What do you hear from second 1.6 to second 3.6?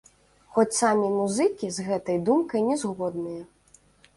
з гэтай думкай не згодныя.